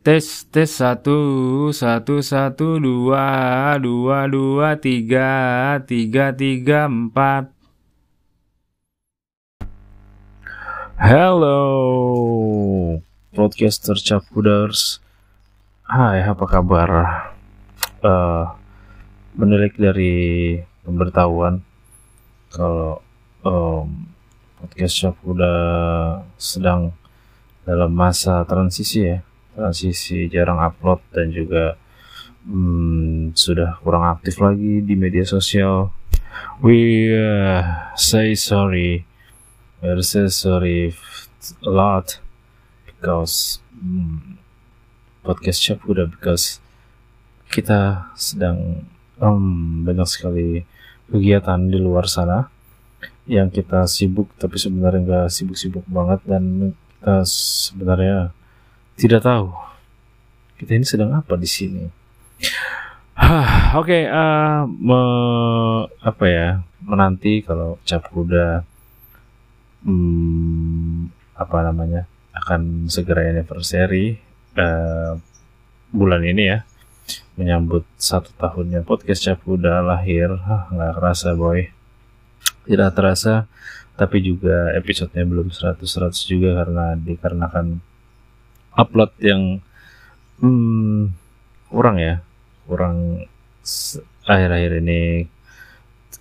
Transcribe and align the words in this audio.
Tes 0.00 0.48
tes 0.48 0.64
satu 0.64 1.68
satu 1.76 2.24
satu 2.24 2.80
dua 2.80 3.76
dua 3.76 4.24
dua 4.32 4.72
tiga 4.80 5.76
tiga 5.84 6.32
tiga 6.32 6.88
empat. 6.88 7.52
Hello, 10.96 11.60
podcaster 13.36 14.00
Capuders. 14.00 15.04
Hai, 15.84 16.24
apa 16.24 16.48
kabar? 16.48 16.88
Uh, 18.00 18.56
menilik 19.36 19.76
dari 19.76 20.16
pemberitahuan 20.80 21.60
kalau 22.48 23.04
um, 23.44 24.08
podcast 24.64 24.96
Capuda 24.96 25.52
sedang 26.40 26.96
dalam 27.68 27.92
masa 27.92 28.48
transisi 28.48 29.04
ya 29.04 29.20
transisi 29.54 30.30
jarang 30.30 30.60
upload 30.62 31.00
dan 31.12 31.30
juga 31.34 31.74
hmm, 32.46 33.36
sudah 33.36 33.78
kurang 33.82 34.06
aktif 34.08 34.40
lagi 34.40 34.80
di 34.80 34.94
media 34.96 35.26
sosial. 35.26 35.92
We 36.62 37.10
uh, 37.12 37.92
say 37.98 38.38
sorry, 38.38 39.04
we 39.82 40.02
say 40.04 40.30
sorry 40.30 40.94
a 41.64 41.72
lot 41.72 42.20
because 42.86 43.60
hmm, 43.76 44.40
podcast 45.24 45.60
shop 45.60 45.84
udah 45.88 46.08
because 46.08 46.60
kita 47.50 48.12
sedang 48.14 48.86
um, 49.18 49.82
banyak 49.82 50.06
sekali 50.06 50.62
kegiatan 51.10 51.66
di 51.66 51.78
luar 51.82 52.06
sana 52.06 52.46
yang 53.26 53.50
kita 53.50 53.84
sibuk 53.90 54.30
tapi 54.38 54.56
sebenarnya 54.56 55.00
nggak 55.02 55.28
sibuk-sibuk 55.30 55.84
banget 55.90 56.20
dan 56.26 56.72
kita 56.72 57.26
sebenarnya 57.26 58.30
tidak 59.00 59.24
tahu. 59.24 59.48
Kita 60.60 60.76
ini 60.76 60.84
sedang 60.84 61.16
apa 61.16 61.32
di 61.40 61.48
sini. 61.48 61.88
Oke, 63.80 63.80
okay, 63.80 64.02
uh, 64.04 64.68
me, 64.68 65.00
apa 66.04 66.24
ya 66.28 66.48
menanti 66.84 67.40
kalau 67.40 67.80
cap 67.88 68.04
kuda, 68.12 68.60
hmm, 69.88 71.08
apa 71.32 71.56
namanya 71.64 72.04
akan 72.36 72.92
segera 72.92 73.24
anniversary 73.32 74.20
uh, 74.60 75.16
bulan 75.88 76.20
ini 76.28 76.44
ya. 76.52 76.58
Menyambut 77.40 77.88
satu 77.96 78.36
tahunnya 78.36 78.84
podcast 78.84 79.24
cap 79.24 79.40
kuda 79.40 79.80
lahir. 79.80 80.28
Nggak 80.76 80.92
kerasa 81.00 81.32
boy. 81.32 81.72
Tidak 82.68 82.92
terasa 82.92 83.48
tapi 83.96 84.24
juga 84.24 84.72
episodenya 84.76 85.28
belum 85.28 85.52
100 85.52 85.84
100 85.84 86.16
juga 86.24 86.56
karena 86.56 86.96
dikarenakan 86.96 87.89
upload 88.74 89.12
yang 89.22 89.62
hmm, 90.42 91.14
kurang 91.70 91.96
ya. 91.98 92.22
Kurang 92.66 93.26
akhir-akhir 94.26 94.72
ini 94.82 95.26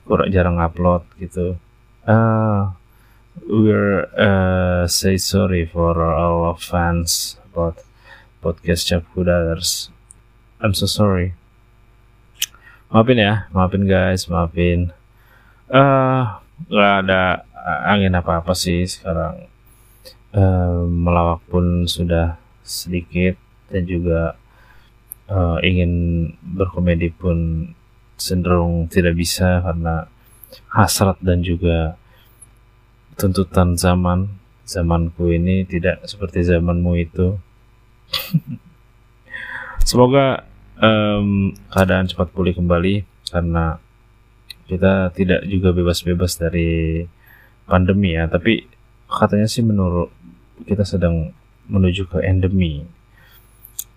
kurang 0.06 0.30
jarang 0.34 0.58
upload 0.58 1.06
gitu. 1.22 1.58
Uh, 2.06 2.74
we're 3.46 4.10
uh, 4.18 4.90
say 4.90 5.18
sorry 5.18 5.66
for 5.66 5.98
all 6.02 6.50
of 6.50 6.62
fans 6.62 7.38
about 7.50 7.78
podcast 8.42 8.90
Cap 8.90 9.06
Hudars 9.14 9.94
I'm 10.60 10.74
so 10.76 10.86
sorry. 10.86 11.34
Maafin 12.92 13.22
ya 13.22 13.46
maafin 13.54 13.86
guys 13.86 14.26
maafin. 14.28 14.92
Uh, 15.70 16.42
nggak 16.68 16.94
ada 17.06 17.46
angin 17.86 18.18
apa 18.18 18.42
apa 18.42 18.54
sih 18.58 18.86
sekarang 18.86 19.49
uh, 20.36 20.84
melawak 20.86 21.42
pun 21.50 21.86
sudah 21.86 22.38
sedikit 22.62 23.38
dan 23.70 23.86
juga 23.86 24.38
uh, 25.30 25.58
ingin 25.62 25.92
berkomedi 26.42 27.14
pun 27.14 27.70
cenderung 28.20 28.92
tidak 28.92 29.16
bisa 29.16 29.64
karena 29.64 30.10
hasrat 30.74 31.18
dan 31.24 31.40
juga 31.46 31.96
tuntutan 33.16 33.78
zaman 33.80 34.40
zamanku 34.70 35.34
ini 35.34 35.66
tidak 35.66 36.06
seperti 36.06 36.46
zamanmu 36.46 36.94
itu. 37.00 37.42
Semoga 39.90 40.46
um, 40.78 41.58
keadaan 41.74 42.06
cepat 42.06 42.30
pulih 42.30 42.54
kembali 42.54 43.02
karena 43.34 43.82
kita 44.70 45.10
tidak 45.18 45.42
juga 45.50 45.74
bebas-bebas 45.74 46.38
dari 46.38 47.02
pandemi 47.66 48.14
ya. 48.14 48.30
Tapi 48.30 48.70
katanya 49.10 49.50
sih 49.50 49.66
menurut 49.66 50.14
kita 50.66 50.84
sedang 50.84 51.32
menuju 51.70 52.10
ke 52.10 52.24
endemi. 52.26 52.84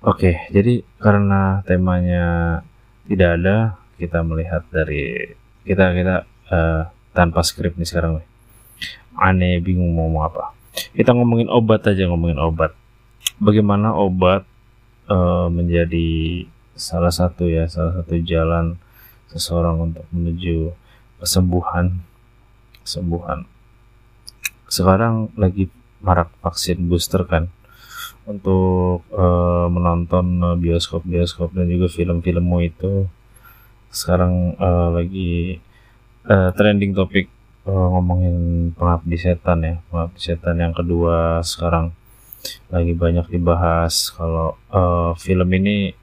Oke, 0.03 0.50
jadi 0.50 0.83
karena 0.99 1.62
temanya 1.62 2.61
tidak 3.06 3.31
ada, 3.39 3.56
kita 3.99 4.19
melihat 4.27 4.67
dari 4.71 5.34
kita 5.62 5.95
kita 5.95 6.17
uh, 6.50 6.83
tanpa 7.15 7.41
skrip 7.47 7.78
nih 7.78 7.87
sekarang. 7.87 8.23
Aneh 9.15 9.62
bingung 9.62 9.95
mau 9.95 10.11
ngomong 10.11 10.25
apa. 10.27 10.45
Kita 10.97 11.15
ngomongin 11.15 11.47
obat 11.53 11.87
aja 11.87 12.09
ngomongin 12.11 12.41
obat. 12.43 12.75
Bagaimana 13.39 13.94
obat 13.94 14.43
uh, 15.06 15.47
menjadi 15.53 16.44
salah 16.73 17.12
satu 17.12 17.47
ya 17.47 17.69
salah 17.69 18.00
satu 18.00 18.17
jalan 18.25 18.81
seseorang 19.29 19.93
untuk 19.93 20.05
menuju 20.11 20.73
kesembuhan 21.21 22.00
kesembuhan 22.83 23.44
sekarang 24.73 25.29
lagi 25.37 25.69
marak 26.02 26.28
vaksin 26.42 26.84
booster 26.90 27.24
kan. 27.24 27.48
Untuk 28.22 29.02
uh, 29.10 29.66
menonton 29.66 30.58
bioskop-bioskop 30.62 31.54
dan 31.54 31.66
juga 31.66 31.90
film-filmmu 31.90 32.58
itu. 32.62 33.06
Sekarang 33.90 34.54
uh, 34.58 34.94
lagi 34.94 35.58
uh, 36.30 36.54
trending 36.54 36.94
topik 36.94 37.26
uh, 37.66 37.88
ngomongin 37.98 38.70
pengabdi 38.78 39.18
setan 39.18 39.58
ya. 39.66 39.74
Pengabdi 39.90 40.20
setan 40.22 40.58
yang 40.58 40.74
kedua 40.74 41.42
sekarang 41.42 41.90
lagi 42.70 42.90
banyak 42.94 43.26
dibahas 43.30 44.10
kalau 44.10 44.58
uh, 44.74 45.14
film 45.14 45.46
ini 45.54 45.94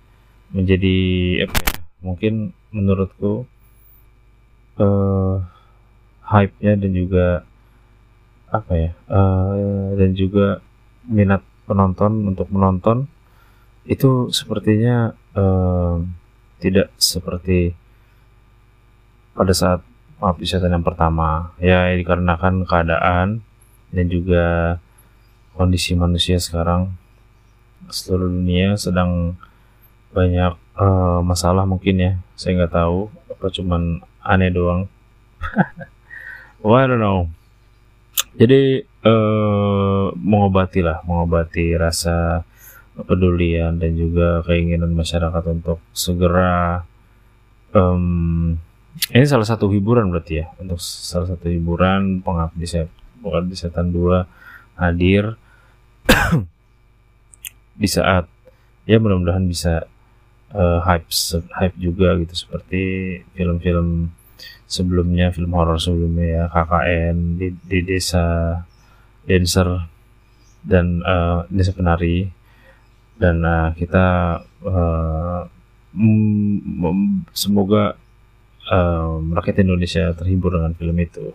menjadi 0.55 0.97
apa 1.45 1.55
ya, 1.59 1.71
mungkin 1.99 2.55
menurutku 2.71 3.43
uh, 4.79 5.35
hype-nya 6.23 6.79
dan 6.79 6.91
juga 6.95 7.43
apa 8.49 8.73
ya 8.73 8.91
uh, 9.09 9.93
dan 9.93 10.17
juga 10.17 10.61
minat 11.05 11.45
penonton 11.69 12.33
untuk 12.33 12.49
menonton 12.49 13.05
itu 13.85 14.29
sepertinya 14.33 15.13
uh, 15.37 16.01
tidak 16.61 16.93
seperti 16.97 17.73
pada 19.33 19.53
saat 19.55 19.81
setan 20.43 20.75
yang 20.75 20.83
pertama. 20.83 21.55
Ya 21.57 21.89
dikarenakan 21.95 22.67
keadaan 22.67 23.41
dan 23.89 24.05
juga 24.11 24.77
kondisi 25.55 25.95
manusia 25.95 26.37
sekarang 26.37 26.93
seluruh 27.89 28.29
dunia 28.29 28.75
sedang 28.75 29.39
banyak 30.11 30.53
uh, 30.75 31.23
masalah 31.23 31.63
mungkin 31.63 31.95
ya 31.97 32.11
saya 32.35 32.59
nggak 32.59 32.75
tahu 32.75 33.09
apa 33.31 33.45
cuman 33.49 34.03
aneh 34.21 34.51
doang. 34.51 34.85
Well, 36.59 36.75
I 36.75 36.91
don't 36.91 36.99
know 36.99 37.31
jadi 38.35 38.85
uh, 39.05 40.13
mengobati 40.13 40.85
lah 40.85 41.01
mengobati 41.05 41.73
rasa 41.77 42.45
kepedulian 42.99 43.79
dan 43.79 43.95
juga 43.95 44.43
keinginan 44.43 44.91
masyarakat 44.91 45.43
untuk 45.47 45.79
segera 45.95 46.83
um, 47.71 48.59
ini 49.15 49.25
salah 49.25 49.47
satu 49.47 49.71
hiburan 49.71 50.11
berarti 50.11 50.43
ya 50.43 50.51
untuk 50.59 50.81
salah 50.83 51.31
satu 51.31 51.47
hiburan 51.47 52.19
pengabdi 52.19 52.67
setan 52.67 52.91
pengabdi 53.23 53.55
setan 53.55 53.87
dua 53.95 54.27
hadir 54.75 55.39
di 57.79 57.87
saat 57.87 58.27
ya 58.83 58.99
mudah-mudahan 58.99 59.47
bisa 59.47 59.87
uh, 60.51 60.79
hype 60.83 61.07
hype 61.55 61.77
juga 61.79 62.19
gitu 62.19 62.35
seperti 62.35 62.81
film-film 63.37 64.11
sebelumnya 64.69 65.33
film 65.33 65.51
horor 65.57 65.81
sebelumnya 65.81 66.27
ya 66.27 66.43
KKN 66.51 67.17
di, 67.41 67.47
di 67.65 67.79
desa 67.81 68.55
dancer 69.25 69.67
dan 70.61 71.01
uh, 71.01 71.47
desa 71.49 71.73
penari 71.73 72.29
dan 73.19 73.43
uh, 73.43 73.69
kita 73.75 74.39
uh, 74.63 75.41
semoga 77.33 77.97
uh, 78.69 79.11
rakyat 79.35 79.65
Indonesia 79.65 80.13
terhibur 80.15 80.55
dengan 80.55 80.71
film 80.77 80.95
itu. 81.01 81.33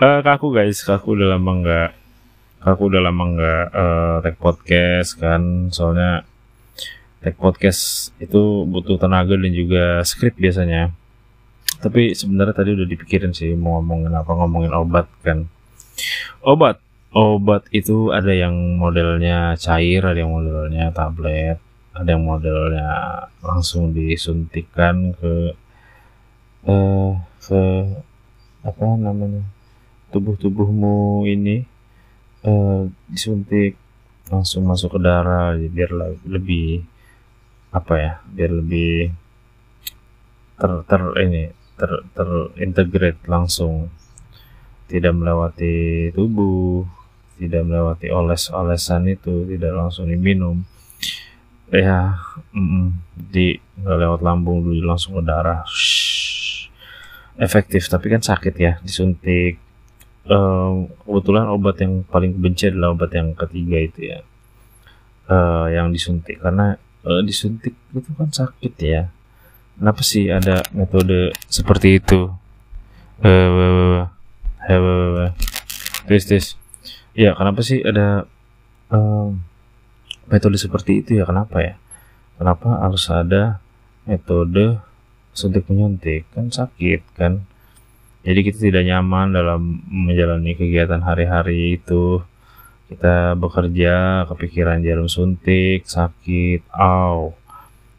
uh, 0.00 0.20
kaku 0.22 0.54
guys, 0.54 0.80
kaku 0.86 1.18
udah 1.18 1.36
lama 1.36 1.52
nggak, 1.60 1.90
kaku 2.62 2.82
udah 2.88 3.02
lama 3.02 3.24
nggak 3.34 3.66
uh, 3.74 4.34
podcast 4.38 5.18
kan, 5.18 5.68
soalnya 5.74 6.24
tag 7.22 7.38
podcast 7.38 8.10
itu 8.18 8.66
butuh 8.66 8.98
tenaga 8.98 9.38
dan 9.38 9.52
juga 9.54 10.02
skrip 10.02 10.34
biasanya. 10.34 10.90
Tapi 11.78 12.18
sebenarnya 12.18 12.54
tadi 12.54 12.70
udah 12.74 12.86
dipikirin 12.86 13.30
sih 13.30 13.54
mau 13.54 13.78
ngomongin 13.78 14.12
apa 14.14 14.32
ngomongin 14.34 14.72
obat 14.74 15.06
kan. 15.22 15.46
Obat 16.42 16.82
obat 17.14 17.62
itu 17.70 18.10
ada 18.10 18.34
yang 18.34 18.76
modelnya 18.80 19.54
cair, 19.60 20.02
ada 20.02 20.18
yang 20.18 20.34
modelnya 20.34 20.90
tablet, 20.90 21.62
ada 21.94 22.08
yang 22.10 22.24
modelnya 22.26 22.90
langsung 23.44 23.94
disuntikan 23.94 25.14
ke 25.16 25.54
eh 26.62 27.10
ke 27.42 27.62
apa 28.62 28.86
namanya 28.94 29.42
tubuh-tubuhmu 30.14 31.26
ini 31.26 31.66
eh, 32.46 32.82
disuntik 33.10 33.74
langsung 34.30 34.62
masuk 34.70 34.96
ke 34.96 35.00
darah 35.02 35.58
biar 35.58 35.90
lebih 36.22 36.86
apa 37.72 37.94
ya 37.96 38.12
biar 38.28 38.52
lebih 38.52 39.10
ter 40.60 40.70
ter 40.84 41.02
ini 41.24 41.50
ter 41.74 41.90
terintegrate 42.12 43.24
langsung. 43.26 43.88
Tidak 44.86 45.12
melewati 45.16 46.12
tubuh 46.12 46.84
tidak 47.42 47.66
melewati 47.66 48.06
oles-olesan 48.12 49.10
itu 49.10 49.48
tidak 49.50 49.72
langsung 49.74 50.06
diminum. 50.06 50.62
Ya 51.72 52.20
mm, 52.54 52.86
di 53.16 53.56
nggak 53.80 53.98
lewat 53.98 54.20
lambung 54.22 54.62
dulu 54.62 54.84
langsung 54.86 55.18
ke 55.18 55.22
darah. 55.26 55.66
Shhh. 55.66 56.70
efektif 57.40 57.88
tapi 57.88 58.12
kan 58.12 58.20
sakit 58.20 58.54
ya 58.60 58.72
disuntik. 58.84 59.56
Um, 60.28 60.86
kebetulan 61.02 61.50
obat 61.50 61.82
yang 61.82 62.06
paling 62.06 62.38
benci 62.38 62.70
adalah 62.70 62.94
obat 62.94 63.10
yang 63.16 63.34
ketiga 63.34 63.78
itu 63.82 64.00
ya. 64.14 64.20
Uh, 65.26 65.66
yang 65.72 65.88
disuntik 65.90 66.38
karena 66.38 66.76
uh, 67.06 67.20
disuntik 67.22 67.74
itu 67.94 68.10
kan 68.14 68.30
sakit 68.30 68.74
ya. 68.78 69.02
Kenapa 69.78 70.02
sih 70.04 70.28
ada 70.28 70.62
metode 70.74 71.34
seperti 71.48 71.98
itu? 71.98 72.30
Uh, 73.22 74.06
tes 76.10 76.26
tes 76.26 76.44
ya 77.14 77.36
kenapa 77.38 77.62
sih 77.62 77.78
ada 77.82 78.26
um, 78.90 79.38
metode 80.30 80.58
seperti 80.58 81.02
itu 81.04 81.22
ya? 81.22 81.24
Kenapa 81.26 81.62
ya? 81.62 81.74
Kenapa 82.38 82.82
harus 82.82 83.06
ada 83.10 83.62
metode 84.08 84.78
suntik 85.34 85.66
menyuntik? 85.70 86.26
Kan 86.34 86.50
sakit 86.50 87.00
kan? 87.14 87.46
Jadi 88.22 88.40
kita 88.46 88.58
tidak 88.70 88.86
nyaman 88.86 89.34
dalam 89.34 89.82
menjalani 89.90 90.54
kegiatan 90.54 91.02
hari-hari 91.02 91.74
itu 91.78 92.22
kita 92.92 93.34
bekerja 93.40 94.24
kepikiran 94.28 94.84
jarum 94.84 95.08
suntik 95.08 95.88
sakit 95.88 96.68
aw 96.72 97.32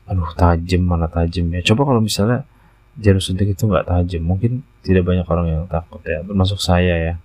aduh 0.05 0.31
tajam 0.37 0.81
mana 0.85 1.09
tajam 1.09 1.49
ya. 1.51 1.61
Coba 1.65 1.89
kalau 1.89 2.01
misalnya 2.03 2.45
jarum 2.99 3.23
suntik 3.23 3.53
itu 3.53 3.63
nggak 3.65 3.89
tajam 3.89 4.21
mungkin 4.21 4.61
tidak 4.85 5.03
banyak 5.07 5.25
orang 5.25 5.47
yang 5.49 5.63
takut 5.65 6.01
ya. 6.05 6.21
Termasuk 6.21 6.59
saya 6.61 6.95
ya. 6.99 7.15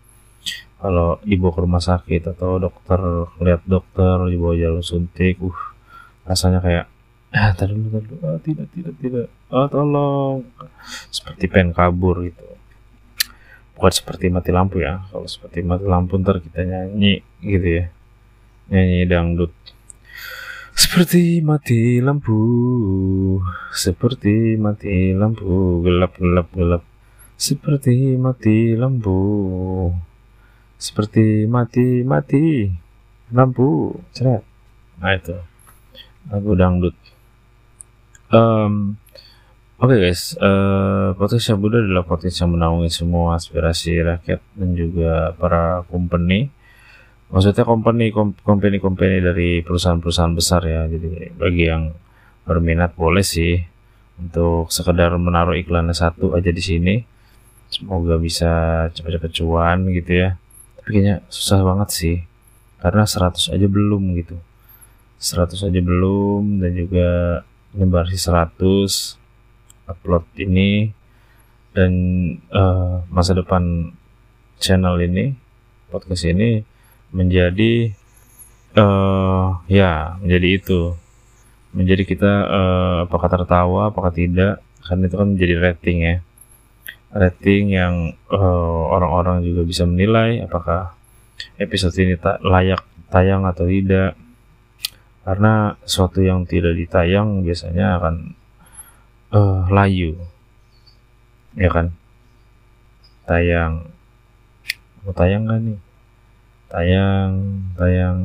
Kalau 0.78 1.18
dibawa 1.26 1.52
ke 1.52 1.60
rumah 1.66 1.82
sakit 1.82 2.22
atau 2.38 2.62
dokter 2.62 3.00
lihat 3.42 3.66
dokter 3.66 4.30
dibawa 4.30 4.54
jalur 4.54 4.84
suntik 4.86 5.42
uh 5.42 5.58
rasanya 6.28 6.60
kayak 6.60 6.86
ah 7.34 7.52
tadi 7.56 7.72
ah, 8.24 8.38
tidak 8.40 8.66
tidak 8.72 8.94
tidak. 9.02 9.26
Ah 9.50 9.66
tolong. 9.66 10.46
Seperti 11.10 11.50
pen 11.50 11.74
kabur 11.74 12.24
gitu 12.24 12.58
bukan 13.78 13.94
seperti 13.94 14.26
mati 14.26 14.50
lampu 14.50 14.82
ya. 14.82 15.06
Kalau 15.06 15.30
seperti 15.30 15.62
mati 15.62 15.86
lampu 15.86 16.18
ntar 16.18 16.42
kita 16.42 16.66
nyanyi 16.66 17.22
gitu 17.38 17.68
ya. 17.78 17.84
Nyanyi 18.74 19.06
dangdut. 19.06 19.54
Seperti 20.74 21.38
mati 21.46 22.02
lampu. 22.02 22.38
Seperti 23.70 24.58
mati 24.58 25.14
lampu. 25.14 25.78
Gelap 25.86 26.18
gelap 26.18 26.50
gelap. 26.50 26.82
Seperti 27.38 28.18
mati 28.18 28.74
lampu. 28.74 29.18
Seperti 30.74 31.46
mati-mati 31.46 32.70
lampu. 33.30 33.94
Cerah 34.10 34.42
nah 34.98 35.14
itu. 35.14 35.38
Lagu 36.26 36.52
dangdut. 36.58 36.96
Um, 38.34 38.98
oke 39.78 39.94
okay 39.94 40.10
guys 40.10 40.34
uh, 40.42 41.14
podcast 41.14 41.54
adalah 41.54 42.02
podcast 42.02 42.42
yang 42.42 42.58
menaungi 42.58 42.90
semua 42.90 43.38
aspirasi 43.38 44.02
rakyat 44.02 44.42
dan 44.58 44.70
juga 44.74 45.30
para 45.38 45.86
company. 45.86 46.50
Maksudnya 47.30 47.62
company 47.62 48.10
company 48.42 48.76
company 48.82 49.22
dari 49.22 49.62
perusahaan-perusahaan 49.62 50.34
besar 50.34 50.66
ya. 50.66 50.82
Jadi 50.90 51.30
bagi 51.38 51.70
yang 51.70 51.94
berminat 52.42 52.98
boleh 52.98 53.22
sih 53.22 53.60
untuk 54.18 54.72
sekedar 54.74 55.14
menaruh 55.14 55.54
iklannya 55.54 55.94
satu 55.94 56.34
aja 56.34 56.50
di 56.50 56.62
sini. 56.64 56.94
Semoga 57.70 58.16
bisa 58.18 58.86
cepat-cepat 58.90 59.30
cuan 59.42 59.86
gitu 59.94 60.26
ya. 60.26 60.40
Tapi 60.80 60.88
kayaknya 60.90 61.16
susah 61.30 61.62
banget 61.62 61.88
sih 61.94 62.16
karena 62.80 63.04
100 63.06 63.54
aja 63.54 63.66
belum 63.68 64.02
gitu. 64.18 64.34
100 65.20 65.68
aja 65.68 65.80
belum 65.82 66.62
dan 66.62 66.72
juga 66.74 67.08
nyebar 67.76 68.08
sih 68.08 68.18
100 68.18 69.17
upload 69.88 70.24
ini 70.36 70.92
dan 71.72 71.92
uh, 72.52 73.02
masa 73.08 73.32
depan 73.34 73.92
channel 74.60 74.98
ini 75.00 75.32
podcast 75.88 76.28
ini 76.28 76.60
menjadi 77.12 77.92
uh, 78.76 79.64
ya 79.66 80.20
menjadi 80.20 80.48
itu. 80.60 80.80
Menjadi 81.68 82.02
kita 82.08 82.32
uh, 82.48 82.96
apakah 83.08 83.28
tertawa 83.28 83.92
apakah 83.92 84.12
tidak 84.12 84.64
karena 84.84 85.04
itu 85.08 85.16
kan 85.16 85.28
menjadi 85.36 85.54
rating 85.60 85.98
ya. 86.04 86.16
Rating 87.08 87.64
yang 87.72 87.94
orang-orang 88.92 89.40
uh, 89.40 89.44
juga 89.44 89.64
bisa 89.64 89.88
menilai 89.88 90.44
apakah 90.44 90.92
episode 91.56 91.96
ini 91.96 92.20
tak 92.20 92.44
layak 92.44 92.84
tayang 93.08 93.48
atau 93.48 93.64
tidak. 93.64 94.16
Karena 95.24 95.76
sesuatu 95.84 96.24
yang 96.24 96.48
tidak 96.48 96.72
ditayang 96.76 97.44
biasanya 97.44 98.00
akan 98.00 98.32
uh, 99.32 99.68
layu. 99.68 100.16
Ya 101.56 101.68
kan? 101.72 101.92
Tayang. 103.28 103.88
Mau 105.04 105.12
tayang 105.12 105.48
gak 105.48 105.60
nih? 105.64 105.78
Tayang 106.68 107.30
tayang. 107.76 108.18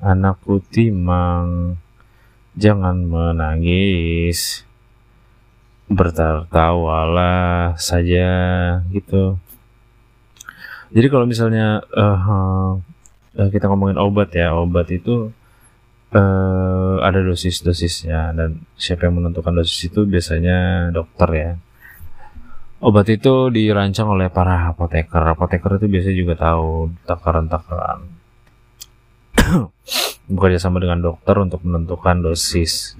Anakku 0.00 0.64
timang 0.72 1.76
jangan 2.56 3.04
menangis. 3.04 4.64
Bertertawalah 5.90 7.74
saja 7.76 8.30
gitu. 8.94 9.36
Jadi 10.90 11.06
kalau 11.06 11.26
misalnya 11.26 11.82
uh, 11.94 12.78
uh, 13.38 13.48
kita 13.50 13.70
ngomongin 13.70 13.98
obat 13.98 14.34
ya, 14.34 14.54
obat 14.54 14.90
itu 14.90 15.30
uh, 16.14 16.96
ada 17.02 17.20
dosis-dosisnya 17.22 18.34
dan 18.36 18.66
siapa 18.74 19.08
yang 19.08 19.22
menentukan 19.22 19.54
dosis 19.54 19.90
itu 19.90 20.06
biasanya 20.06 20.90
dokter 20.94 21.30
ya. 21.34 21.50
Obat 22.80 23.12
itu 23.12 23.52
dirancang 23.52 24.08
oleh 24.08 24.32
para 24.32 24.72
apoteker. 24.72 25.20
Apoteker 25.20 25.76
itu 25.76 25.86
biasanya 25.86 26.16
juga 26.16 26.34
tahu 26.40 26.88
takaran-takaran. 27.04 28.08
Bekerja 30.32 30.58
sama 30.62 30.80
dengan 30.80 31.04
dokter 31.04 31.36
untuk 31.36 31.60
menentukan 31.60 32.24
dosis 32.24 32.96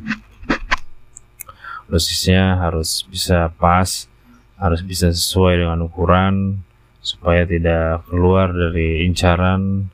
dosisnya 1.90 2.62
harus 2.62 3.02
bisa 3.10 3.50
pas 3.58 4.06
harus 4.54 4.80
bisa 4.86 5.10
sesuai 5.10 5.66
dengan 5.66 5.82
ukuran 5.82 6.62
supaya 7.02 7.42
tidak 7.42 8.06
keluar 8.06 8.54
dari 8.54 9.02
incaran 9.04 9.90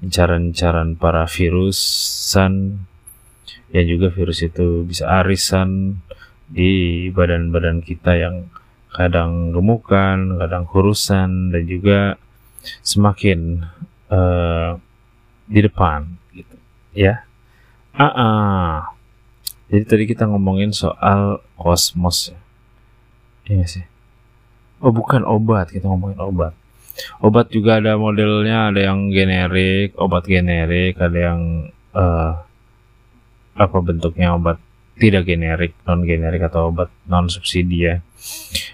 incaran-incaran 0.00 0.96
para 0.96 1.28
virusan 1.28 2.84
yang 3.70 3.86
juga 3.86 4.10
virus 4.10 4.42
itu 4.42 4.82
bisa 4.82 5.06
arisan 5.22 6.02
di 6.50 7.06
badan-badan 7.14 7.84
kita 7.86 8.18
yang 8.18 8.50
kadang 8.90 9.54
gemukan, 9.54 10.40
kadang 10.42 10.66
kurusan 10.66 11.54
dan 11.54 11.62
juga 11.62 12.18
semakin 12.82 13.70
uh, 14.10 14.74
di 15.46 15.60
depan 15.62 16.10
gitu 16.34 16.56
ya. 16.92 17.22
Ah, 17.94 18.10
ah. 18.10 18.74
Jadi 19.70 19.84
tadi 19.86 20.04
kita 20.10 20.26
ngomongin 20.26 20.74
soal 20.74 21.38
kosmos 21.54 22.34
ya. 22.34 22.40
Iya 23.46 23.66
sih. 23.70 23.86
Oh 24.82 24.90
bukan 24.90 25.22
obat, 25.22 25.70
kita 25.70 25.86
ngomongin 25.86 26.18
obat. 26.18 26.58
Obat 27.20 27.52
juga 27.52 27.78
ada 27.78 27.96
modelnya, 28.00 28.72
ada 28.72 28.80
yang 28.92 29.12
generik, 29.12 29.96
obat 29.96 30.24
generik, 30.26 30.96
ada 31.00 31.18
yang 31.18 31.40
uh, 31.96 32.32
apa 33.56 33.76
bentuknya 33.84 34.34
obat 34.34 34.56
tidak 35.00 35.24
generik, 35.28 35.72
non 35.88 36.04
generik 36.04 36.44
atau 36.48 36.72
obat 36.72 36.92
non 37.08 37.28
subsidi 37.32 37.88
ya. 37.88 38.04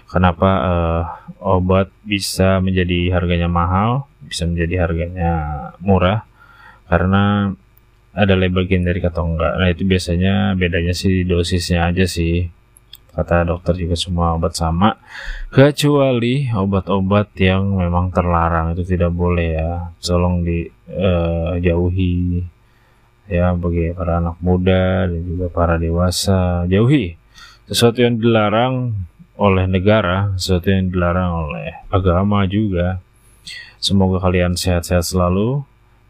Kenapa 0.07 0.49
uh, 0.63 1.03
obat 1.43 1.91
bisa 2.03 2.59
menjadi 2.63 3.15
harganya 3.15 3.47
mahal, 3.51 4.07
bisa 4.23 4.43
menjadi 4.47 4.87
harganya 4.87 5.31
murah? 5.79 6.23
Karena 6.87 7.51
ada 8.17 8.33
label 8.33 8.65
generik 8.65 9.05
atau 9.07 9.29
enggak. 9.29 9.53
Nah 9.61 9.69
itu 9.69 9.83
biasanya 9.85 10.57
bedanya 10.57 10.95
sih 10.97 11.21
dosisnya 11.21 11.85
aja 11.85 12.09
sih. 12.09 12.49
Kata 13.17 13.49
dokter 13.49 13.73
juga 13.73 13.97
semua 13.97 14.37
obat 14.37 14.53
sama. 14.53 14.93
Kecuali 15.49 16.53
obat-obat 16.53 17.33
yang 17.41 17.81
memang 17.81 18.13
terlarang 18.13 18.77
itu 18.77 18.85
tidak 18.85 19.09
boleh 19.09 19.57
ya. 19.57 19.89
Tolong 19.97 20.45
dijauhi 20.45 22.45
ya 23.25 23.57
bagi 23.57 23.91
para 23.97 24.21
anak 24.21 24.37
muda 24.39 25.09
dan 25.09 25.21
juga 25.25 25.49
para 25.49 25.81
dewasa. 25.81 26.69
Jauhi 26.69 27.17
sesuatu 27.65 28.05
yang 28.05 28.21
dilarang 28.21 28.93
oleh 29.37 29.65
negara 29.65 30.37
sesuatu 30.37 30.69
yang 30.69 30.93
dilarang 30.93 31.49
oleh 31.49 31.73
agama 31.89 32.45
juga. 32.45 33.01
Semoga 33.81 34.21
kalian 34.21 34.57
sehat-sehat 34.57 35.05
selalu 35.05 35.61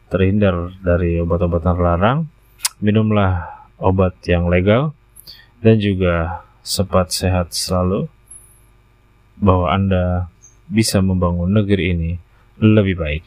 terhindar 0.08 0.72
dari 0.80 1.20
obat-obatan 1.20 1.76
terlarang 1.76 2.20
minumlah 2.80 3.44
obat 3.76 4.16
yang 4.24 4.48
legal 4.48 4.96
dan 5.60 5.76
juga 5.82 6.47
sempat 6.68 7.16
sehat 7.16 7.56
selalu 7.56 8.12
bahwa 9.40 9.72
Anda 9.72 10.28
bisa 10.68 11.00
membangun 11.00 11.56
negeri 11.56 11.96
ini 11.96 12.12
lebih 12.60 13.00
baik. 13.00 13.24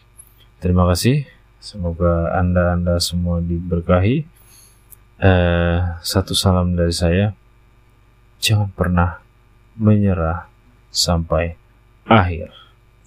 Terima 0.60 0.84
kasih. 0.92 1.24
Semoga 1.56 2.36
Anda-Anda 2.36 3.00
semua 3.00 3.40
diberkahi. 3.40 4.28
Eh, 5.20 5.78
satu 6.04 6.36
salam 6.36 6.76
dari 6.76 6.92
saya. 6.92 7.32
Jangan 8.44 8.68
pernah 8.76 9.24
menyerah 9.80 10.48
sampai 10.92 11.56
akhir. 12.04 12.52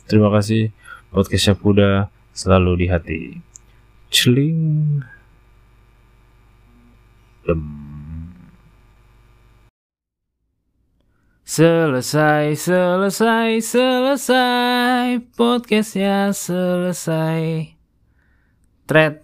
Terima 0.10 0.34
kasih. 0.34 0.74
Podcast 1.14 1.54
Syapuda 1.54 2.10
selalu 2.34 2.86
di 2.86 2.86
hati. 2.90 3.22
Celing. 4.10 5.02
Selesai, 11.54 12.58
selesai, 12.58 13.62
selesai. 13.62 15.22
Podcastnya 15.38 16.34
selesai. 16.34 17.78
Thread 18.90 19.22